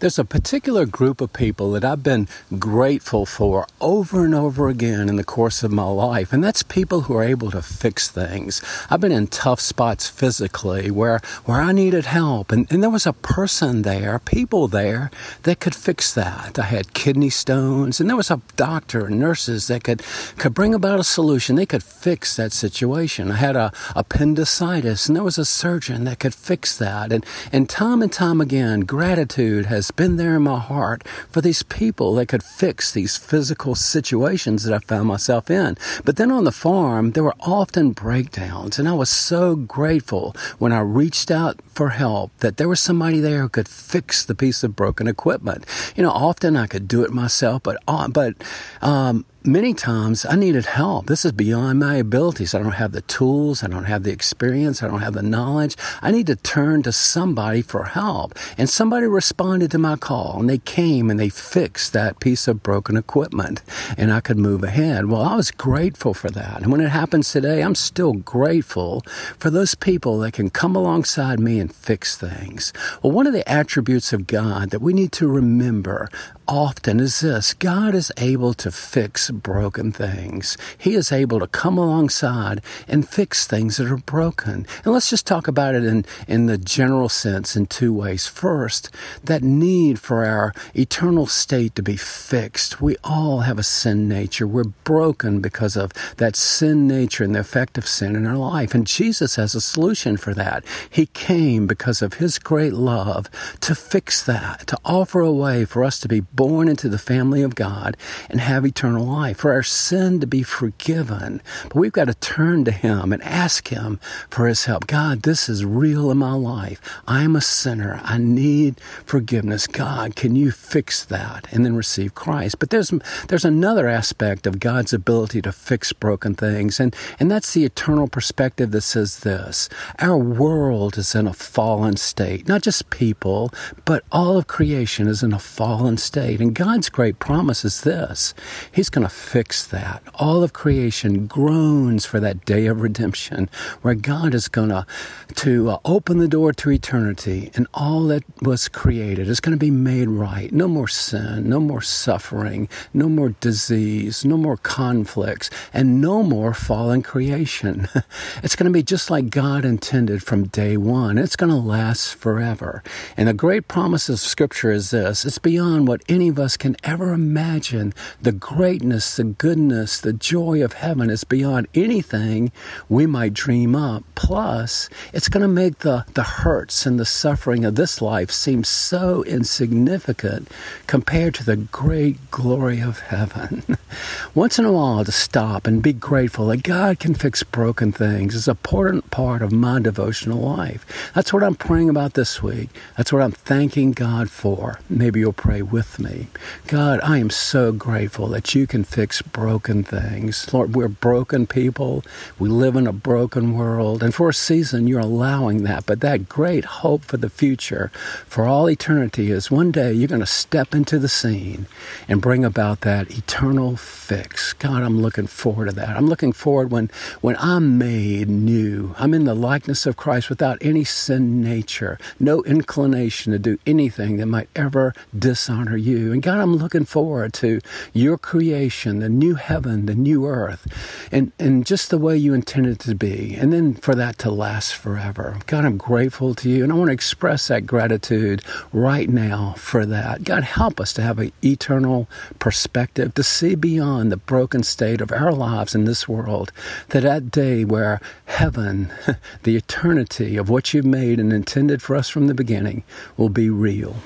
[0.00, 2.26] There's a particular group of people that I've been
[2.58, 7.02] grateful for over and over again in the course of my life, and that's people
[7.02, 8.62] who are able to fix things.
[8.88, 13.06] I've been in tough spots physically where, where I needed help, and, and there was
[13.06, 15.10] a person there, people there,
[15.42, 16.58] that could fix that.
[16.58, 20.02] I had kidney stones, and there was a doctor and nurses that could,
[20.38, 21.56] could bring about a solution.
[21.56, 23.30] They could fix that situation.
[23.30, 27.12] I had a appendicitis, and there was a surgeon that could fix that.
[27.12, 31.62] And, and time and time again, gratitude has been there in my heart for these
[31.62, 35.76] people that could fix these physical situations that I found myself in.
[36.04, 40.72] But then on the farm, there were often breakdowns, and I was so grateful when
[40.72, 44.62] I reached out for help that there was somebody there who could fix the piece
[44.62, 45.64] of broken equipment.
[45.96, 48.34] You know, often I could do it myself, but uh, but
[48.82, 51.06] um, many times I needed help.
[51.06, 52.54] This is beyond my abilities.
[52.54, 53.64] I don't have the tools.
[53.64, 54.82] I don't have the experience.
[54.82, 55.76] I don't have the knowledge.
[56.02, 58.38] I need to turn to somebody for help.
[58.58, 62.62] And somebody responded to my call and they came and they fixed that piece of
[62.62, 63.62] broken equipment
[63.96, 65.06] and I could move ahead.
[65.06, 66.62] Well, I was grateful for that.
[66.62, 69.02] And when it happens today, I'm still grateful
[69.38, 72.72] for those people that can come alongside me and fix things.
[73.02, 76.08] Well, one of the attributes of God that we need to remember
[76.46, 80.56] often is this God is able to fix broken things.
[80.78, 84.66] He is able to come alongside and fix things that are broken.
[84.84, 88.26] And let's just talk about it in, in the general sense in two ways.
[88.26, 88.90] First,
[89.24, 92.80] that need for our eternal state to be fixed.
[92.80, 94.46] We all have a sin nature.
[94.46, 98.74] We're broken because of that sin nature and the effect of sin in our life.
[98.74, 100.64] And Jesus has a solution for that.
[100.88, 105.84] He came because of his great love to fix that, to offer a way for
[105.84, 107.96] us to be born into the family of God
[108.28, 111.42] and have eternal life, for our sin to be forgiven.
[111.64, 113.98] But we've got to turn to Him and ask Him
[114.30, 114.86] for His help.
[114.86, 116.80] God, this is real in my life.
[117.06, 118.00] I am a sinner.
[118.04, 119.66] I need forgiveness.
[119.66, 121.46] God, can you fix that?
[121.52, 122.58] And then receive Christ.
[122.58, 122.92] But there's,
[123.28, 128.08] there's another aspect of God's ability to fix broken things, and, and that's the eternal
[128.08, 132.46] perspective that says this Our world is in a fallen state.
[132.46, 133.52] Not just people,
[133.84, 136.40] but all of creation is in a fallen state state.
[136.40, 138.34] And God's great promise is this
[138.72, 140.02] He's going to fix that.
[140.14, 143.50] All of creation groans for that day of redemption
[143.82, 144.86] where God is going to,
[145.34, 149.58] to uh, open the door to eternity and all that was created is going to
[149.58, 150.52] be made right.
[150.52, 156.54] No more sin, no more suffering, no more disease, no more conflicts, and no more
[156.54, 157.88] fallen creation.
[158.42, 161.18] it's going to be just like God intended from day one.
[161.18, 162.84] It's going to last forever.
[163.16, 166.58] And the great promise of Scripture is this it's beyond what any any of us
[166.58, 172.52] can ever imagine the greatness, the goodness, the joy of heaven is beyond anything
[172.88, 174.04] we might dream up.
[174.14, 178.64] Plus, it's going to make the, the hurts and the suffering of this life seem
[178.64, 180.48] so insignificant
[180.86, 183.62] compared to the great glory of heaven.
[184.34, 188.34] Once in a while, to stop and be grateful that God can fix broken things
[188.34, 190.84] is an important part of my devotional life.
[191.14, 192.68] That's what I'm praying about this week.
[192.96, 194.80] That's what I'm thanking God for.
[194.88, 196.28] Maybe you'll pray with me.
[196.66, 200.52] God, I am so grateful that you can fix broken things.
[200.52, 202.02] Lord, we're broken people.
[202.38, 204.02] We live in a broken world.
[204.02, 205.86] And for a season, you're allowing that.
[205.86, 207.90] But that great hope for the future,
[208.26, 211.66] for all eternity, is one day you're going to step into the scene
[212.08, 214.54] and bring about that eternal fix.
[214.54, 215.96] God, I'm looking forward to that.
[215.96, 216.90] I'm looking forward when,
[217.20, 218.94] when I'm made new.
[218.98, 224.16] I'm in the likeness of Christ without any sin nature, no inclination to do anything
[224.16, 226.12] that might ever dishonor you you.
[226.12, 227.60] And God, I'm looking forward to
[227.92, 230.66] your creation, the new heaven, the new earth,
[231.12, 233.34] and, and just the way you intended it to be.
[233.34, 235.38] And then for that to last forever.
[235.46, 236.64] God, I'm grateful to you.
[236.64, 238.42] And I want to express that gratitude
[238.72, 240.24] right now for that.
[240.24, 242.08] God, help us to have an eternal
[242.38, 246.52] perspective, to see beyond the broken state of our lives in this world,
[246.88, 248.90] that that day where heaven,
[249.42, 252.82] the eternity of what you've made and intended for us from the beginning,
[253.16, 253.96] will be real.